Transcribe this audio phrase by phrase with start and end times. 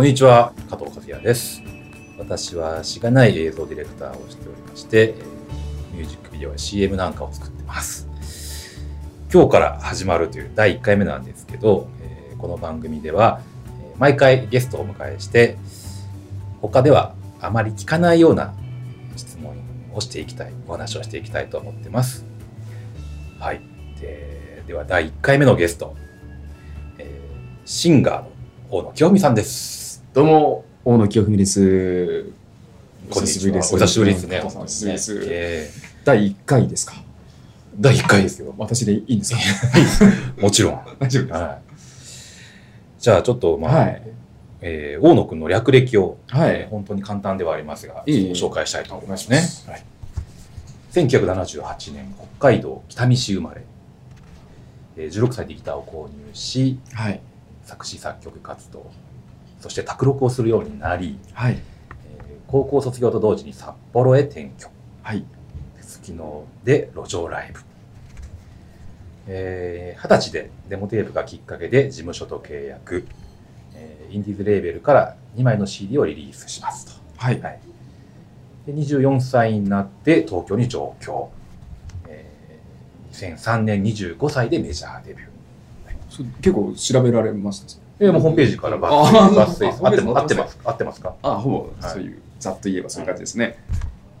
[0.00, 1.62] こんにちは、加藤和也です。
[2.16, 5.14] 私はしがない映像ディレクターをしておりまして、
[5.92, 8.08] ミュージックビデオや CM なんかを作ってます。
[9.30, 11.90] 今日から始まるという第1回目なんですけど、
[12.38, 13.42] この番組では、
[13.98, 15.58] 毎回ゲストをお迎えして、
[16.62, 18.54] 他ではあまり聞かないような
[19.16, 19.54] 質問
[19.92, 22.24] をしていきたい、お話をしていきたいと思ってます。
[23.38, 23.60] はい。
[24.00, 25.94] ででは第1回目のゲスト、
[27.66, 28.30] シンガーの
[28.70, 29.79] 大野清美さんです。
[30.12, 32.26] どうも、大野清文です。
[33.10, 33.74] お久しぶりです。
[33.74, 34.40] お久しぶりですね。
[34.44, 35.20] お久しぶりです。
[35.28, 35.70] え
[36.04, 36.94] 第1回ですか？
[36.94, 37.00] ー
[37.78, 38.54] 第1回ですよ。
[38.58, 39.38] 私でいいんですか？
[40.42, 40.80] もちろん。
[40.98, 41.32] 大丈夫です。
[41.32, 41.58] はい。
[42.98, 44.02] じゃあちょっと、まあ、はい。
[44.62, 49.38] えー大野くんの略歴を、はいえー本当に簡単ではありますが、紹介したいと思いますね。
[49.66, 49.82] はい、
[50.92, 53.62] 1978年、北海道北見市生まれ、
[54.96, 57.20] えー16歳でギターを購入し、はい。
[57.64, 58.90] 作詞作曲活動、
[59.60, 61.52] そして卓録をするようになり、はい。
[61.52, 61.60] えー
[62.50, 64.68] 高校卒業と同時に札幌へ転居。
[65.02, 65.24] はい。
[65.80, 67.60] すきので路上ライブ。
[69.28, 73.06] えー二十歳でデモテープがきっかけで事務所と契約。
[73.74, 76.92] えーインディーズレーベルから2枚の CD をリリースしますと。
[77.18, 77.40] はい。
[77.40, 77.60] はい、
[78.66, 81.30] で24歳になって東京に上京。
[82.08, 85.30] えー2003年25歳でメジャーデビュー。
[86.08, 91.14] そ結構調べられましたえーもうホームページから抜あ粋、ー抜粋あホームページ合ってます合ってますか？
[91.22, 93.56] あ、ほぼ、はいそういう、ざっと言えばそういう感じですね。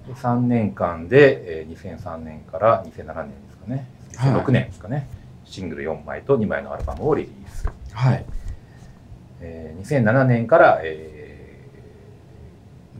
[0.06, 5.08] で3年間で、えー2003年から2007年ですかね、はい2006年ですかね、
[5.44, 7.66] シングル4枚と2枚のアルバムをリリース。
[7.92, 8.24] はい。
[9.40, 11.20] えー2007年から、えー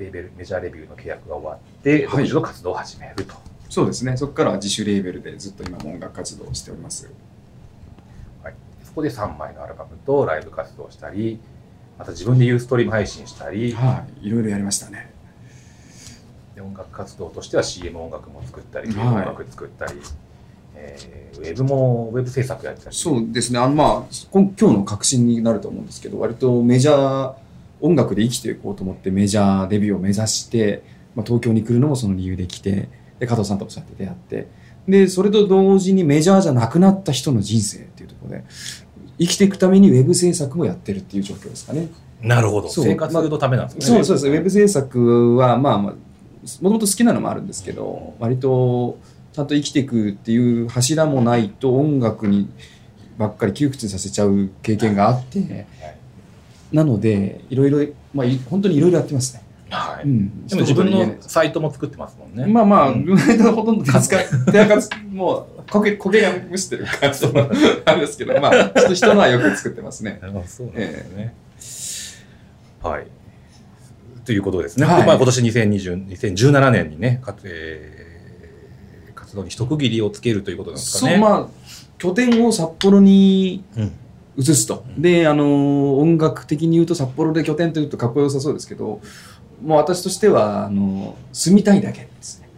[0.01, 3.35] レーベルメジャーレビューの契約が終わって、はい独自の活動を始めると。
[3.69, 4.17] そうですね。
[4.17, 7.11] そこからは自主レーベルでずっと今も音楽活動をしております。
[9.01, 11.41] こで3枚のアルバムとライブ活動をしたり、
[11.99, 14.29] また自分でユーストリーム配信したり、はい。
[14.29, 15.13] いろいろやりましたね。
[16.55, 20.01] で音楽活動としては CM 音楽も作ったり、音楽作ったり、
[20.75, 22.97] えーウェブもウェブ制作やったり。
[22.97, 23.59] そうですね。
[23.59, 27.35] あの、まあ、今今日の革新になると思うんですけど、割とメジャー、
[27.81, 30.83] 音楽で生きていこうと思ってメジャーデビューを目指して、
[31.15, 34.49] まあ、東京に来るのもその理由で来て、で、加藤さんともそうやって出会って、
[34.89, 38.45] で、それと同時にメジャーじゃなくなった人の人生っていうところで、
[39.21, 41.89] 生きていくためにウェブ制作もやってるっていう状況ですかね。
[42.23, 42.69] なるほど。
[42.69, 43.85] 生活のためなんですね。
[43.85, 44.29] そうそうです。
[44.29, 45.99] ウェブ制作は、まあまあ、も
[46.63, 48.99] ともと好きなのもあるんですけど、割と
[49.33, 52.49] ちゃんと生きていくっていう柱もないと音楽に
[53.19, 55.67] ばっかり窮屈させちゃう経験があって、
[56.73, 59.43] なので、いろいろ、まあ、い本当にいろいろやってますね。
[59.69, 60.05] はい。
[60.05, 60.47] うん。
[60.47, 62.47] でも自分のサイトも作ってますもんね。
[62.47, 63.05] まあまあ、うん
[63.55, 64.79] ほとんど手扱い、手垢
[65.13, 67.51] もう、焦げ、焦げがむしてる感じの
[67.85, 70.19] あるんですけど、まあ、ちょっと人のはよく作ってますね。
[70.23, 71.05] あそうなんで
[71.61, 72.25] すね。
[72.83, 73.07] はい。
[74.25, 74.87] ということですね。
[74.87, 78.01] はいでまあ、今年2020 2017年にね、かえー
[79.31, 81.19] 活動に一区切りをつけるということなんですかそう、ね。
[81.19, 81.49] まあ、
[81.99, 83.93] 拠点を札幌にうん
[84.37, 84.85] 移すと。
[84.97, 89.01] で、あの、音楽的に言うと札幌で拠点というとかっこよさそうですけど、
[89.63, 92.49] もう私としては、あの、住みたいだけですね。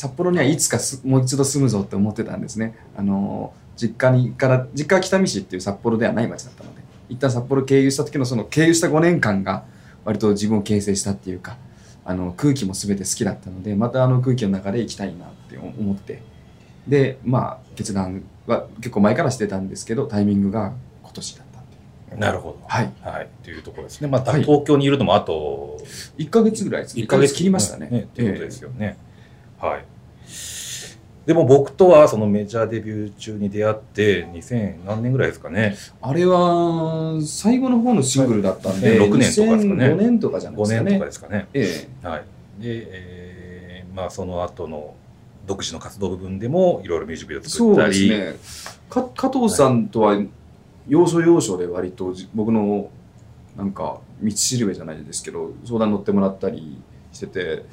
[0.00, 2.74] 札幌にはいつかすもう一度住むぞって思ってたんですね。
[2.96, 6.80] あの、実家にから、実家は北見市っていう札幌ではない町だったので、
[7.10, 9.64] 一旦札幌経由した時のその経由した5年間が、
[10.06, 11.58] 割と自分を形成したっていうか、
[12.06, 16.22] あの、空気も全て好きだったので、またあの空気の中で生きたいなって思って、
[16.88, 20.72] で、まあ、決断は結構前からしてたんですけど、タイミングが
[21.02, 22.18] 今年だったっていう。
[22.18, 22.60] なるほど。
[22.66, 22.90] はい。
[23.02, 23.28] はい。
[23.42, 24.08] というところですね。
[24.08, 25.78] またはい東京にいるのもあと
[26.16, 26.96] 1ヶ月ぐらいです。
[26.96, 28.08] 1 1ヶ月切りましたね。
[28.14, 28.96] ということですよね。
[29.60, 29.84] はい。
[31.26, 35.76] でも僕とはそのメジャーデビュー中に出会って2000何年ぐらいですかね。
[36.00, 40.90] あれは、最後の方のシングルだったんで、6年とかですかね5年とかじゃない5ですかね。
[40.90, 41.48] 年とかですかね。
[41.54, 42.24] えはい。
[42.62, 43.40] で、えー
[43.94, 44.94] まあその後の
[45.46, 48.80] 独自の活動部分でもいろいろミュージックビデオえそう作ったり、ですね。
[48.88, 50.20] か加藤さんとは、
[50.88, 52.90] 要所要所で割とじ僕の、
[53.56, 56.80] なんか、道しるべじゃないですけど、相談乗ってもらったり
[57.12, 57.64] してて、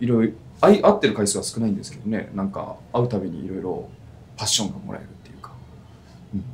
[0.00, 0.32] いろいろ、
[0.62, 3.88] 会い会ってる回数は少ないんですけどね、なんか、会うたびにいろいろ
[4.36, 5.50] パッションがもらえるっていうか。
[6.34, 6.44] うん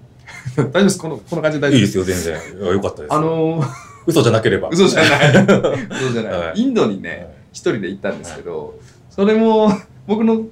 [0.73, 0.99] 大丈夫です？
[0.99, 2.73] このこの感じで大丈夫いいですよ、全然。
[2.75, 3.15] よかったです。
[3.15, 3.67] あのー
[4.07, 4.71] 嘘じゃなければ。
[4.73, 5.45] 嘘じゃない。
[5.93, 6.33] 嘘じゃない。
[6.41, 8.79] はいインドにね、一人で行ったんですけど、
[9.11, 9.71] それも
[10.07, 10.47] 僕の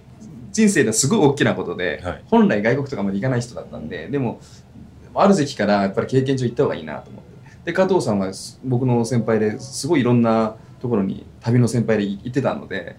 [0.52, 4.40] 人生ではすごい大きなことで、はい本来外国とかまで行かない人だったんで、でも、
[5.14, 7.26] ある時期からやっぱり経験上行った方がいいなと思って。
[7.64, 8.30] で、加藤さんは
[8.62, 10.54] 僕の先輩ですごいいろんな
[10.86, 12.96] ところに旅の先輩で行ってたので、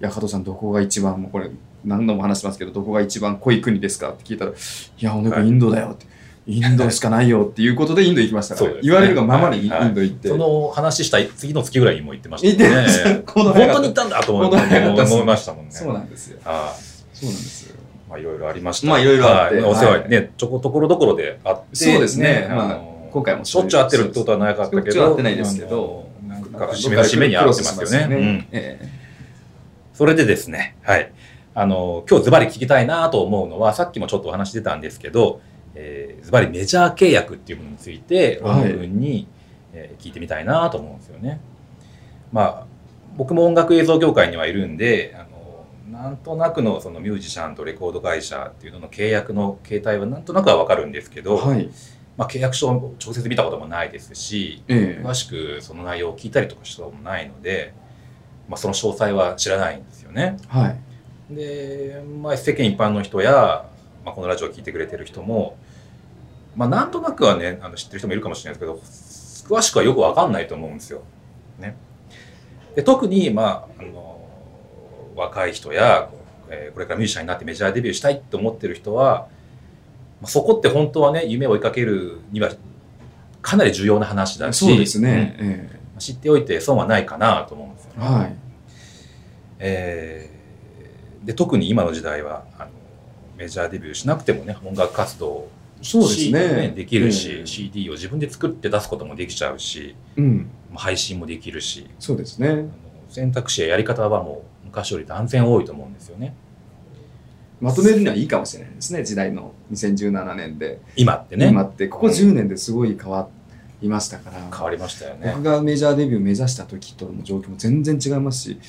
[0.00, 1.50] いや、加藤さんどこが一番、もうこれ
[1.84, 4.54] 何度も話してますけど、どこが一番濃い国ですかって聞いたら、い
[4.98, 6.06] や、俺これインドだよって。
[6.46, 8.80] インドしかないよっていうことでインド行きましたから、ね。
[8.82, 13.22] 言われるがままにインド行って、その話した次の月ぐらいにも行ってましたたね。
[13.28, 15.70] 本当に行ったんだと思いましたもんね。
[15.70, 16.38] そうなんですよ。
[16.44, 16.74] は
[17.12, 17.76] そうなんですよ。
[17.76, 17.78] い
[18.08, 18.86] まあいろいろありました。
[18.88, 19.60] まあいろいろあって。
[19.60, 19.64] はい。
[19.64, 21.62] お世話ね、ちょこところどころであって。
[21.76, 22.48] そうですね。
[22.50, 24.82] まあの今回もしょっちゅう会ってるってことはなかったけど。
[24.82, 26.09] しょっちゅう会ってないですけど
[26.64, 28.16] あのなんか節目の節目に会ってますよね。
[28.16, 29.00] うんえ
[29.94, 31.12] それでですね、はい。
[31.52, 35.42] あの、今日ズバリ聞きたいなと思うのは、さっきもちょっとお話出たんですけど、
[35.74, 39.26] えーズバリメジャー契約っていうものについて、はい音君に、
[39.74, 41.38] えー聞いてみたいなと思うんですよね。
[42.32, 42.66] まあ、
[43.18, 45.26] 僕も音楽映像業界にはいるんで、あ
[45.92, 51.68] の、なんとなくのそのミュージシャンとレコード会社っていうのの契約の形態はなんとなくはわかるんですけえど、はい
[52.20, 57.72] まあ、契約書を直接見たこともないですし、ええ詳しくその内容を聞いたりとかしたこともないので、
[58.46, 60.36] まあ、その詳細は知らないんですよね。
[60.48, 60.80] はい
[61.34, 63.64] で、まあ、世間一般の人や、
[64.04, 65.56] まあ、このラジオを聞いてくれてる人も、
[66.54, 71.00] まあ、なんとなくはねあの知ってる人もいるかもしれないですけど詳しくはよくわかんないと思うんですよ。
[71.58, 71.74] ね、
[72.74, 74.28] で特に、まあ、あの
[75.16, 76.10] 若い人や、
[76.50, 79.26] えーこれからミュージシャンになってメジャーデビューしたいって思ってる人は、まあ、
[80.24, 82.50] そこって本当はね夢を追いかけるには
[83.42, 85.46] かなり重要な話だしそうですね、うん。
[85.48, 87.90] え知っておいて損はないかなと思うんですよ。
[87.90, 87.96] ね。
[88.00, 88.36] えはい。
[89.58, 90.40] えー
[91.24, 92.70] で特に今の時代はあの
[93.36, 95.48] メジャーデビューしなくてもね音楽活動
[95.82, 96.72] そうですね。
[96.76, 97.46] できるし、ええ。
[97.46, 100.50] CD を自分で作って出すこともできちゃうしうん。
[100.70, 102.68] まあ配信もできるしそうですね。
[103.08, 106.34] 選択肢ややり方はもう昔より断然多いと思うんですよね
[107.60, 109.52] まとめるにはいいかもしれないですね時代の。
[109.72, 111.48] 2017年で、今ってね。
[111.48, 111.88] 今って。
[111.88, 113.28] ここ10年ですごい変わ
[113.82, 115.32] りましたから、変わりましたよね。
[115.36, 118.60] 僕がメジャーデビュー目指した時との状況も全然違いますし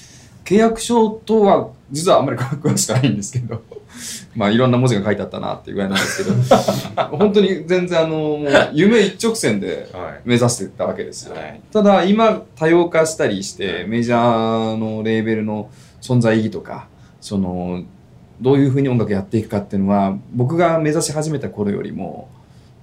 [0.46, 3.62] 契約書とは実はあんまり詳しくないんですけど。
[4.36, 7.08] まあいろんな文字が書いてあったなっていうぐらいなんですけど。
[7.18, 8.40] 本当に全然あの
[8.72, 10.22] 夢一直線ではい。
[10.24, 11.62] 目指してたわけですよ、はい。
[11.72, 15.70] ただ今多様化したりしてメジャーのレーベルの
[16.02, 16.88] 存在意義とか
[17.20, 17.84] その
[18.42, 22.28] どういうふうに音楽やっていくかっていうのは僕が目指し始めた頃よりも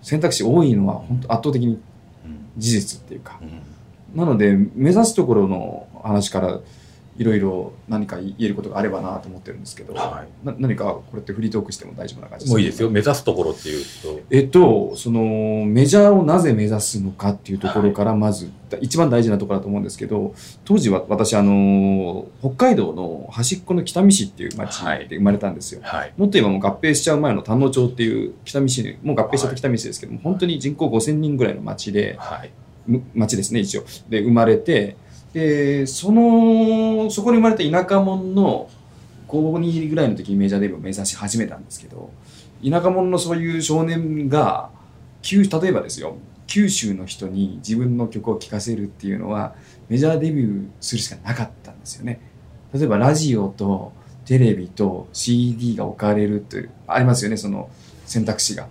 [0.02, 1.80] 選択肢多いのは本当圧倒的に
[2.24, 3.38] うん事実っていうか。
[3.42, 4.18] うん。
[4.18, 6.60] なので目指すところの話から
[7.18, 12.90] いろいろ何か言えることがあればなと思ってるんですけど、はな何かこれってフリートークしても大丈夫な感じもういいですよ。
[12.90, 14.20] 目指すところっていうと。
[14.30, 18.50] えっと、そのメジャーをなぜ目指すのかっていうところからまず、
[18.80, 20.34] 一番大事なところだと思うんですけど
[20.66, 26.12] 当時は私あの北海道の端っこの北見市っていう町で生まれたんですよ、はい。
[26.16, 32.18] もっと言えばもう合併しちゃう前の丹野町っていう北見市にもう合併しちゃった北見市ですけども、本当に人口5000人ぐらいの町で
[33.14, 33.84] 町ですね一応。
[34.08, 34.96] で生まれて
[35.32, 38.70] でそのそこに生まれた田舎者の
[39.26, 42.10] 高校2ぐらいの時にメジャーデビューを目指し始めたんですけど
[42.64, 44.70] 田舎者のそういう少年が
[45.30, 46.16] 例えばですよ
[46.46, 49.54] 九州の人に自分の曲を聴かせるっていうのは
[49.88, 52.20] メジャーデビューするしかなかったんですよね。
[52.72, 53.92] 例えばラジオと
[54.24, 57.68] テレビと CD が置かれるというありますよねその
[58.06, 58.68] 選択肢が。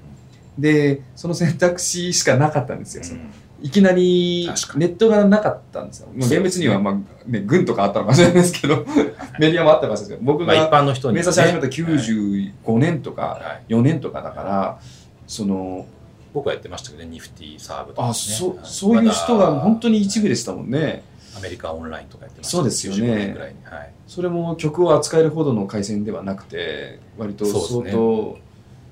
[0.58, 3.22] でその選択肢しかなかったんですよ、その。
[3.62, 6.10] いきなりネットがなかったんですよ。
[6.14, 6.94] まあ、厳密には、まあ
[7.30, 8.86] ね、軍とかあったのかもしれないですけど、
[9.40, 14.80] メディアもあったかもしれないですけど、僕まあ一が般の人に目指し始めた95年とかはい4年とかだから、
[15.28, 15.86] その、
[16.34, 18.58] 僕はやってましたけどねニフティサーブとか、ね、あ、そはい。
[18.64, 21.04] そういう人が本当に一部ででしたもんね。
[21.36, 23.00] アメリカオンラインとかやってましたそうですよね。
[23.00, 23.92] 95年ぐらいにはい。
[24.08, 28.02] それも曲を扱えるほどの回線ではなくて、割とそうですね。
[28.02, 28.47] 相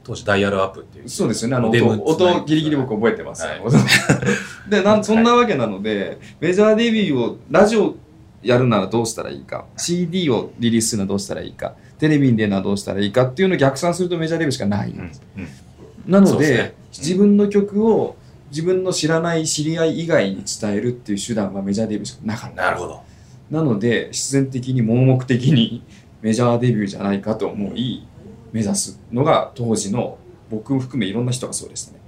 [0.05, 1.09] 当、当時ダイヤルアップっていう。
[1.09, 3.43] そうですよね、あの音音ギリギリ僕覚えてます。
[3.45, 3.61] はい。
[4.69, 7.95] でなんそんなわけなので、メジャーデビューをラジオ
[8.45, 14.91] やるならどうしたらいいか CD をリリースするのはどうしたらいいかテレビに出るのはどうしたらいいかっていうのを逆算するとメジャーデビューしかない。
[14.91, 16.11] んうんです、うん。
[16.11, 16.73] なのでそうですね。
[16.91, 18.15] 自分の曲を
[18.51, 22.61] 自分の知らない知り合い以外に伝えるっていう手段はメジャーデビューしかなかった。
[22.61, 23.01] なるほど。
[23.49, 25.83] なので必然的に盲目的に
[26.21, 28.07] メジャーデビューじゃないかと思い
[28.55, 30.17] 目指すのが当時の
[30.49, 31.99] 僕も含めいろんな人がそうでしたね。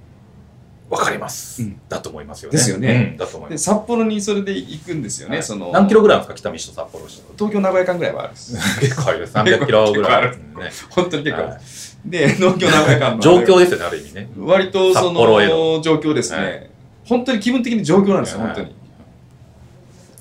[0.88, 1.78] わかります、うん。
[1.90, 2.56] だと思いますよね。
[2.56, 3.10] ですよね。
[3.12, 3.16] うん。
[3.18, 3.64] だと思いまです。
[3.64, 5.44] 札幌にそれで行くんですよね、はい。
[5.44, 8.80] その何キロぐらいですか北見市と札幌市東京名古屋間ぐらいはあるんです。
[8.80, 9.26] 結構あるよ。
[9.26, 10.42] 300キロぐらいあるね。
[10.88, 11.60] 本当に結構ある、はい。
[12.06, 14.30] で東京名古屋間の状況ですよねある意味ね。
[14.38, 15.22] 割とその
[15.82, 16.70] 状況ですね、はい。
[17.04, 18.48] 本当に気分的に状況なんですよ、はい。
[18.54, 18.74] 本当に。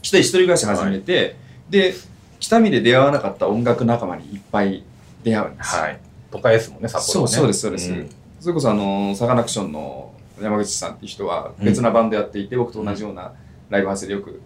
[0.02, 1.38] 来て一人暮らし始めて、
[1.70, 1.96] で
[2.42, 4.84] 北見で出会わなかった音楽仲間にいっぱい
[5.24, 6.00] 出会うんですよ、はい
[6.38, 7.36] 都会ですもんね札幌はね。
[7.36, 8.10] そうですそうです、ん。
[8.40, 13.34] それこそあのサカナクションの山口さんっていう人は別なバンドやっていて、僕と同じような
[13.70, 14.42] ライブハウスでよく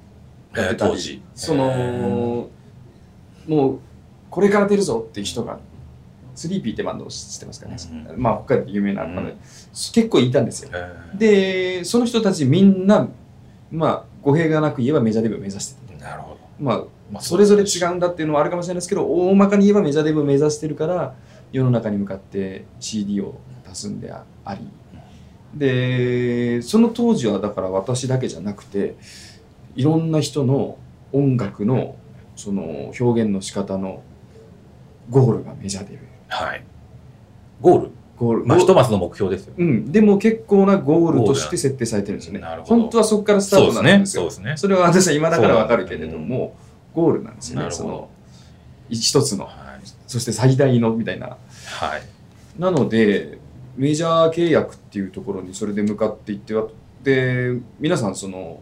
[0.55, 2.49] やってたり、えーその
[3.47, 3.79] もう
[4.29, 5.59] これから出るぞっていう人が
[6.35, 7.75] スリーピーってバンドを知ってますかね、
[8.15, 9.21] うまあ北海道で有名なバンド。
[9.23, 9.37] で、うん。
[9.37, 10.69] 結構いたんですよ。
[10.73, 11.17] えー。
[11.17, 13.09] でその人たちみんな
[13.71, 16.37] まあ語弊がなく言えばメジャーデビューを目指しててなるほど。
[16.59, 21.15] まあまあそれぞれ違うんだっていうのはあるかもしれないですけど大まかに言えばメジャーデビューを目指してるから
[21.51, 24.67] 世の中に向かって CD を出すんであり
[25.53, 28.95] でその当時はだから私だけじゃなくて
[29.75, 30.77] いろんな人の
[31.11, 31.95] 音楽の
[32.35, 34.01] その表現の仕方の
[35.09, 36.63] ゴールがメジャーデビューはい。
[37.59, 37.91] ゴール？
[38.17, 38.45] ゴール。
[38.45, 39.53] まあ、ひとまずの目標ですよ。
[39.57, 42.39] うん、でも結構なゴールとして設定されてるんですよね。
[42.39, 42.81] ゴールなるほど。
[42.81, 44.23] 本当はそこからスタートなんですよ。
[44.23, 44.57] そうですね。
[44.57, 46.55] それは私は今だからわかるけれども、
[46.93, 47.71] ゴールなんですよね。
[47.71, 48.09] その
[48.89, 49.45] 一つの。
[49.45, 49.55] はい。
[50.11, 51.27] そして最大のみたいな。
[51.27, 51.37] は
[51.97, 52.01] い。
[52.59, 53.37] なので
[53.77, 56.67] メジャー契約っていうところにそれで向かっていっては
[57.01, 58.59] で皆さんその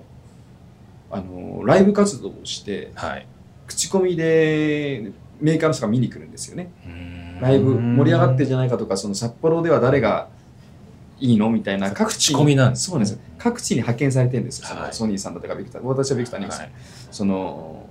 [1.10, 3.26] あのライブ活動をしてはい。
[3.66, 6.72] 口コミでメーカーの人が見に来るんですよね。
[6.86, 7.42] うーん。
[7.42, 10.28] ライブ盛り上がってんじゃないかとかその札幌では誰が
[11.20, 12.92] いいのみたいな各地口コミなんです
[13.40, 14.94] 各地に派遣されてるんですよ、はい。
[14.94, 16.72] ソニーさんだとかビクター私はビクターに、はい。
[17.12, 17.88] その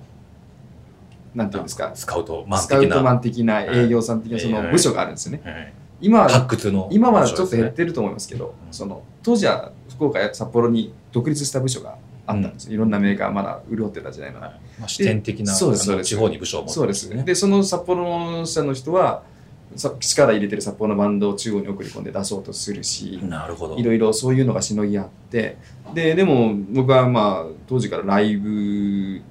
[1.35, 1.91] なんていうんですか？
[1.93, 2.95] スカウトマンスカウ的な。
[2.97, 4.45] トマン的な営業さん的なはい。
[4.45, 5.41] その部署があるんですよね。
[5.43, 5.73] はい。
[6.01, 6.89] 今は発掘の。
[6.91, 7.71] 今はちょっと減っる。
[7.73, 8.73] てると思いますけど、うん。
[8.73, 12.67] その当時は福岡や札幌に独立した部署があったんです。
[12.67, 14.59] よ、いろんなメーカーまだ潤ってた時代なので、はい。
[14.79, 17.09] まあ、視点的な、そうです地方に部署を持ってそうです。
[17.09, 19.23] ねでその札幌社の人は
[19.75, 23.77] さ力入れてる札幌のバンドを中央に送り込んで出そうとするし、なるほど。
[23.77, 25.57] いろいろそういうのがしのぎ合って
[25.93, 29.21] ででも僕はまあ当時からライブ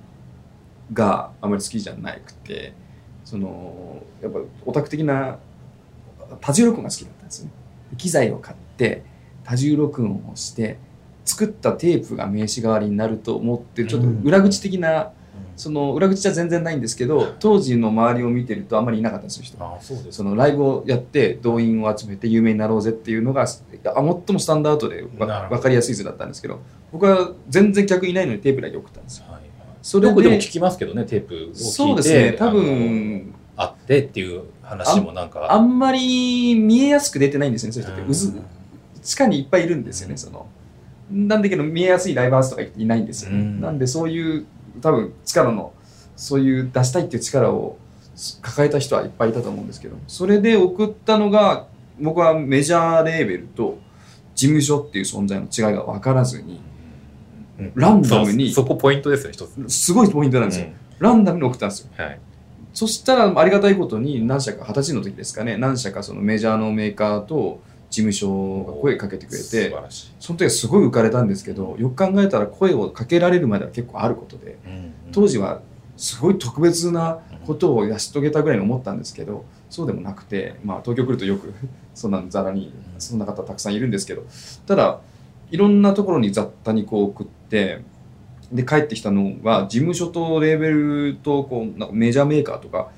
[0.92, 2.72] があまり好きじゃなくて
[3.24, 5.38] そのやっぱオタク的な
[6.40, 7.52] 多重録音が好きだったんですよね。
[7.96, 9.02] 機材を買って
[9.44, 10.78] 多重録音をして
[11.24, 15.10] 作ったテープが名刺代わりになると思ってちょっと裏口的な、うん。
[15.56, 23.64] その裏口じゃ全然ないんですけど当時の周りを見てるとあまりいなかったんですよ人あそうですそのライブをやって動員を集めて有名になろうぜっていうのがあ最
[23.94, 25.26] もスタンダードで分
[25.60, 26.60] かりやすい図だったんですけど
[26.92, 29.26] 僕は全然客いないのにテープだけ送ったんですよ。
[29.28, 29.47] はい
[29.88, 31.58] それでよくでも聞きますけどね、テープを聞いて。
[31.60, 35.50] そうですね多分あってっていう話もなんか。
[35.50, 38.40] あんまり見えやすく出てないんですよねそういう人って。
[39.02, 40.46] 地下にいっぱいいるんですよねその。
[41.10, 43.60] なんだけど見えやすいライブハウスとかいないんですよね、うん。
[43.62, 44.44] なんでそういう
[44.82, 45.72] 多分力の
[46.16, 47.78] そういう出したいっていう力を
[48.42, 51.66] 抱えた人はいっぱいいたと思うんですけどそれで送ったのが
[51.98, 53.78] 僕はメジャーレーベルと
[54.34, 56.67] 事務所っていう存在の違いが分からずにうん
[57.74, 59.68] ランダムにそこポイントですよ、一つ。
[59.68, 60.74] すごいポイントなんですよ、うん。
[60.98, 61.90] ランダムに送ったんですよ。
[61.96, 62.20] はい。
[62.72, 65.56] そしたらありがたいことに何社か二十歳の時ですかね。
[65.56, 67.60] 何社かそのメジャーのメーカーと
[67.90, 70.14] 事務所が声かけてくれ素晴てらしい。
[70.20, 74.58] その時はすごい浮かれたんですけどよく考えたら声をかけられるまでは結構あることで
[75.12, 75.62] 当時は
[75.96, 81.52] すごい特別なことを成し遂げたぐらいに思ったんですけどそうでもなくて、まあ、東京来るとよく
[81.94, 84.24] そんなざらにそんな方たくさんいるんですけど
[84.66, 85.00] ただ
[85.50, 87.82] いろんなところに雑多にこう送って
[88.52, 92.90] で帰ってきたのが事務所とレーベルとこうなんかメジャーメーカーとか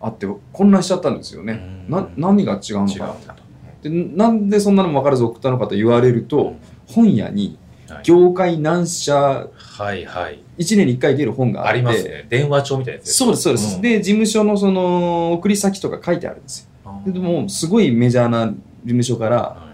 [0.00, 1.86] あって混乱しちゃったんですよね。
[1.88, 1.90] うん。
[1.90, 3.36] な何が違うのかな。
[3.82, 6.56] でなんでそんなのも分からず送ったのかと言われると
[6.86, 8.02] 本屋にはい。
[8.04, 10.40] 業界何社はいはい。
[10.58, 12.26] 1年に1回出る本があってありますね。
[12.28, 13.82] 電話帳みたいなやつそうですそうです、ん。
[13.82, 17.02] で事務所のその送り先とか書いてあるんですよ。
[17.06, 18.54] ででもすごいメジャーな事
[18.84, 19.65] 務所からはい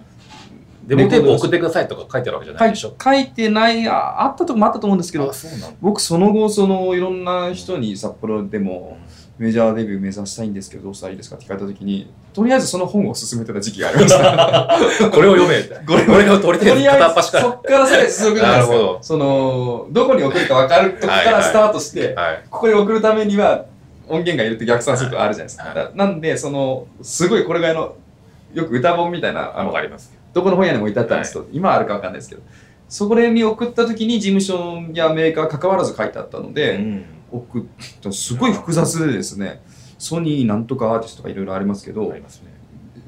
[0.85, 2.95] デモテープ送ってくださいとか書いてあるわけじゃないでしょ。
[3.03, 5.33] 書いてないああったとこもあったと思うんですけど。
[5.81, 8.99] 僕その後そのいろんな人に札幌でも
[9.39, 14.79] メジャーデビュー目指したいんですけどどうしたらいいですかって聞かれた時にとりあえずその本を勧めてた時期がありました
[15.11, 15.62] これを読め。
[15.62, 17.45] これこれが取りと手りあえず片っ端から。
[17.45, 22.43] そっからさらに進むじゃないですなるほどかそのどこに送るか分かるとこからスタートしてはい。
[22.51, 23.65] ここに送るためには
[24.09, 25.65] 音源がいるって逆算するとあるじゃないですか。
[25.65, 27.95] はいだなんで、その、すごいこれがあの、
[28.53, 30.12] よく歌本みたいな、あのわか、ります。
[30.33, 32.43] どこの本屋にも置いてあったんですけど、今あるかわかんないですけど、
[32.89, 37.65] そこに送った時に事務所やメーカー関わらず書いてあったので、うん送っ
[38.03, 39.62] たすごい複雑でですね、
[39.99, 42.23] ソニーなんとかアーティストとかいろいろありますけどね。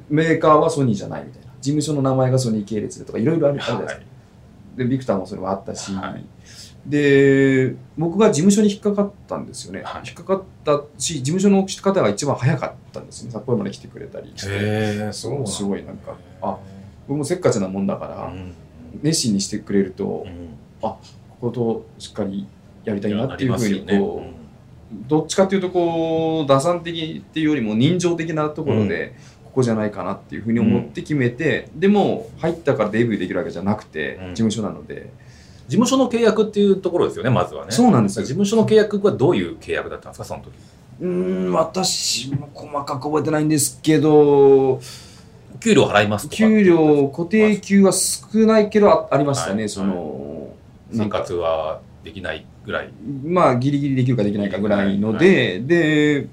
[0.09, 1.47] メーカーはソニーじゃないみたいな。
[1.61, 4.01] 事務所の名前がソニー系列でとかいろいろあるじゃないですか。
[4.77, 6.25] で、ビクターもそれはあったし、はい
[6.85, 9.81] で、僕が事務所に引っかかったんですよね。
[9.83, 13.31] はい引っかかったし、事務所の方が一番早かったんですね。
[13.31, 15.11] 札幌まで来てくれたりして。
[15.13, 16.57] すごいなんかあ
[17.07, 18.53] 僕もせっかちなもんだから、うん。
[19.01, 20.49] 熱心にしてくれると、うん。
[20.81, 20.99] こ
[21.41, 22.47] ことしっかり
[22.83, 24.33] やりたいなっていうふうにこう、ね。
[25.07, 34.29] どっちかっていうとこう打算的っていうよりも人情的なところで、ここじゃないかなっていうふうに思って決めて、でも入ったからデビューできるわけじゃなくて、うん。
[34.29, 35.09] 事務所なので。
[35.67, 37.71] 事務所の契約っていうところですよね、まずはね。
[37.71, 38.23] そうなんですよ。
[38.23, 40.53] 事務所の契約はどういう契約だったんですか、その時。
[41.01, 44.79] うーん私も細かく覚えてないんですけど
[45.65, 49.69] 給料払いますとか給料固定給は少ないけどあありましたね、はい。
[49.69, 50.53] その、
[50.93, 52.91] 生活はできないぐらい。
[53.23, 56.27] まあギリギリできるかできないかぐらいので、で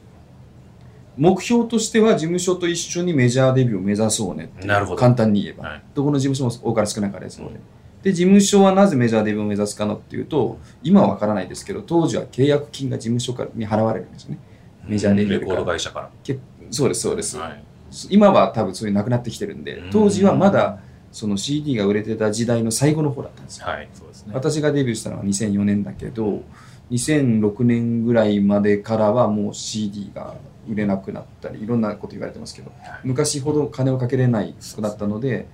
[1.16, 4.98] 目標としては事務所と一緒にメジャーデビューを目指そうねなるほど。
[4.98, 5.82] 簡単に言えば、はい。
[5.94, 7.60] どこの事務所も多かれ少なかれそうで。
[8.02, 14.38] で事務所はなぜメジャーデビューを目指すかなっていうと今は分からないですけど当時は契約金が事務所からに払われるんですよね。
[14.84, 16.38] メジャーデビューレコード会社かけ
[16.70, 17.64] そうですそうです、らはい
[18.10, 19.90] 今は多分そういうなくなってきてるんでうん。
[19.90, 20.80] 当時はまだ
[21.12, 23.66] その CD が売れてた時代の最後の方だったんですよ。
[23.66, 24.32] はいそうですね。
[24.34, 26.42] 私がデビューしたのは2004年だけど
[26.90, 30.34] 2006年ぐらいまでからはもう CD が
[30.68, 32.72] 売れなくなったりいろんなこと言われてますけど
[33.04, 35.48] 昔ほど金をかけれないくなったので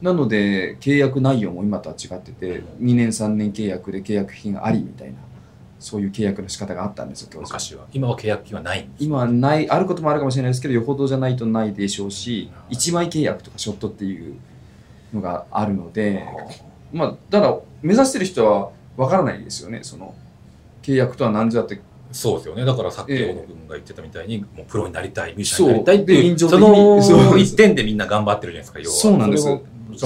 [0.00, 5.18] なので契約内容も今とは違ってて2年3年契約で契約金がありみたいな
[5.78, 7.86] そういう契約の仕方があったんですよ昔は。
[7.92, 9.04] 今は契約金はないんです。
[9.04, 14.36] 今はないあることもあるかもしれないですけどよほどじゃないとないでしょうし1枚契約とかショットっていう
[15.14, 16.24] のがあるので
[16.92, 20.14] まあただ目指してる人はわからないですよねその
[20.82, 21.80] 契約とは何ぞやって。
[22.10, 22.64] そうですよね。
[22.64, 28.96] だからさっきええ小野君が言ってたみたいにもうプロになりたいミュージシャンになりたいっていうその一点でみんな頑張ってるじゃないですか要は。
[28.96, 29.46] そうなんです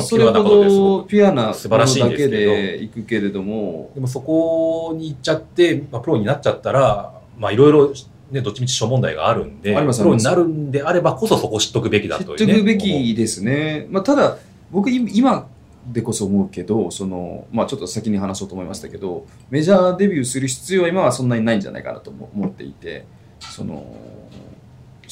[0.00, 3.90] それほピュアなことですごくどピュアな素晴らしいだけで行くけれども。
[3.94, 7.92] でもそこに行っちゃって、まあ、プロになっちゃったらまあいろいろ
[8.30, 14.38] ねどっちみち諸問題があるんでプロになるんであればこそそこ知っとくべきだ知っというねとくべきですね、まあ、ただ
[14.70, 15.48] 僕い今
[15.86, 23.04] でこそ思うけどその、まあ、ちょっと先に話そうと思いましたけどメジャーデビューする必要は今はそんなにないんじゃないかなと思思っていて
[23.40, 23.96] その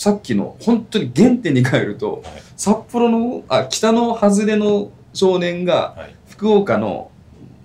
[0.01, 2.43] さっきの本当に原点に帰ると、はい。
[2.57, 6.17] 札幌のあ北の外れの少年がはい。
[6.27, 7.11] 福岡の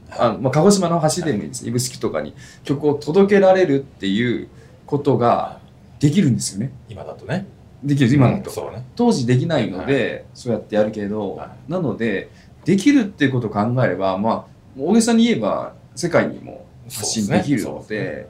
[0.10, 4.50] あまあ、鹿児島の橋でもいいです、指宿とかに曲を届けられるっていう
[4.86, 5.60] ことが
[6.02, 6.74] できるんですよね。
[6.90, 7.48] 今だとね。
[7.82, 8.84] できる今だと、そうね。
[8.98, 12.30] 当時できないので、そうやってやるけど、はなので
[12.66, 14.46] できるっていうことを考えればまあ
[14.78, 18.28] 大げさに言えば世界にも発信できるので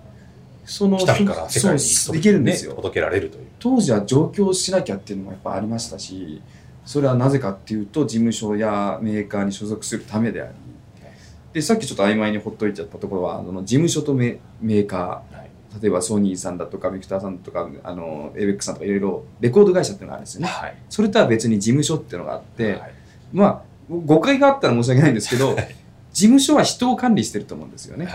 [0.63, 6.39] その北見から世界にそうできるんですよ、届けられるという当時は上京しなきゃっていうのもやっぱありましたし
[6.86, 10.54] それはなぜかっていうと事務所やメーカーに所属するためであり。
[11.51, 15.49] でさっきちょっと曖昧にほっといちゃったところはあの事務所とメメーカはい。
[15.73, 20.47] ー例えばソニーさんだとかビクターさんとかあのエイベックさんとかいろいろレコード会社っていうのがあるんですよね。
[20.47, 20.78] はい。
[20.88, 22.93] それとは別に事務所っていうのがあって、はい。
[23.34, 25.56] まあ誤解があったら申し訳ないんですけど
[26.13, 28.08] 事務所は人を管理してると思うんですよね、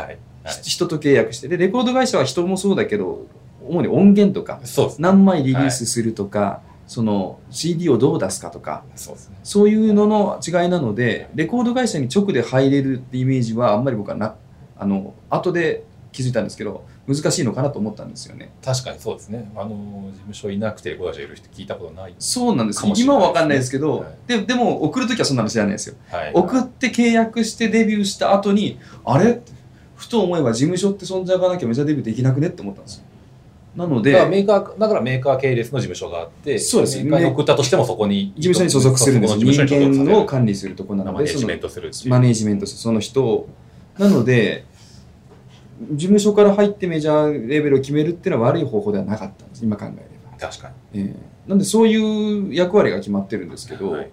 [0.62, 3.26] 人と契約してでレコード会社は人もそうだけど
[3.70, 5.02] 主に音源とかそうですね。
[5.02, 9.38] 何枚リリースするとか、その CD をどう出すかとかそうですね。
[9.44, 14.34] そういうのの違いなのでレコード会社に直で入れるってイメージはあんまり僕はな
[14.76, 18.50] あの後で気づいたんですけど難しいのかなと思ったんですよね。
[18.64, 19.52] 確かにそうですね。
[19.54, 19.68] あの
[20.10, 24.14] 事務所いなくてレコーダー社いる人聞いたことないそうなんですね今は分かんないですけど、はい。
[24.26, 25.94] ででも送る時はそんなの知らないですよ。
[26.08, 26.32] はい。
[26.34, 29.40] 送って契約してデビューした後にあれ？
[29.94, 33.04] ふと思えば事務所って存在がなきゃメジャーデビューできなくねって思ったんですよ
[33.76, 36.98] なのでだからメーカーだからメーカー系列の事務所があってそうです。
[36.98, 39.36] メーカーに送ったとしてもそこに事務所に所属するんです。
[39.36, 43.48] 人間を管理するところなのでマネジメントするマネージメントするその人を。
[43.98, 44.64] なので
[45.92, 49.94] 事務所から入ってメジャーレベルを決めるっていうのは悪い方法ではなかったんです今考えれ
[50.30, 51.00] ば、確かに。
[51.00, 51.48] ええ。
[51.48, 54.10] なんでそういう役割が決まってるんですけど、はい。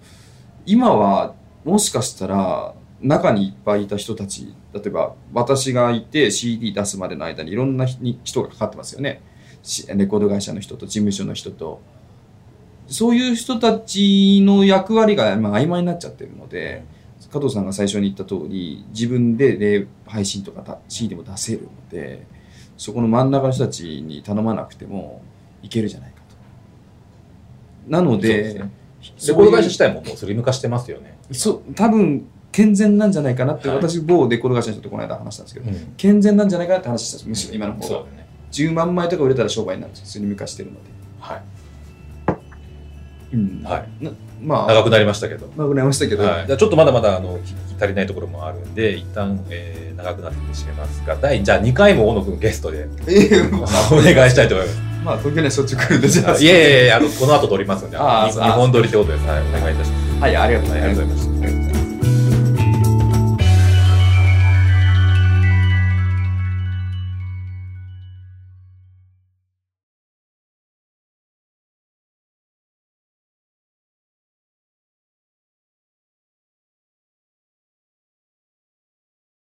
[0.66, 9.22] 今はもしかしたら中にいっぱいいた人たち例えば私がいて CD 出すまでの間にいろんな人に人がかかってますよね。
[9.22, 9.37] し
[9.94, 11.80] レコード会社の人と事務所の人と。
[12.88, 16.84] そういう人たちの役割がまあ曖昧になっちゃってるので
[17.30, 22.26] 加藤さんが最初に言った通り自分でレ配信とかだ CD も出せるので
[22.78, 25.20] そこの真ん中の人たちに頼まなくても
[25.62, 26.20] いけるじゃないか
[27.86, 27.90] と。
[27.90, 28.70] なのでですね。
[29.28, 31.18] レコード会社自体ももうスリム化してますよね。
[31.32, 33.76] そう多分健全なんじゃないかなって、はい。
[33.76, 35.94] 私某レコード会社の人とこの間話したんですけど、うん。
[35.96, 38.04] 健全なんじゃないかなって話したんですむしろ今の方が、
[38.52, 40.80] 10万枚とか売れたら商売になるんですよスリム化してるので、
[41.20, 41.42] はい。
[43.34, 43.62] うん。
[43.62, 44.04] はい。
[44.04, 44.10] な
[44.42, 44.66] まあ。
[44.68, 45.46] 長くなりましたけど。
[45.56, 47.38] 長くなりましたけど、はい、じゃあちょっとまだまだあの
[47.78, 52.86] 足りないところもあるんで一旦、えー長くなってしまいますが第じゃあ2回も大野君ゲストで
[53.90, 54.80] お願いしたいと思います。
[55.04, 56.38] まあ東京にはしょっちゅう来るんでじゃあ。
[56.38, 58.42] いえいえあのこの後撮りますんであーそう。
[58.44, 60.22] 日本撮りってことです、はい、お願いいたします。
[60.22, 61.27] はいありがとうございます